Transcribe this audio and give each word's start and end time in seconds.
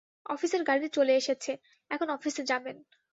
অফিসের 0.25 0.61
গাড়ি 0.63 0.87
চলে 0.89 1.13
এসেছে, 1.15 1.51
এখন 1.91 2.07
অফিসে 2.09 2.43
যাবেন। 2.43 2.77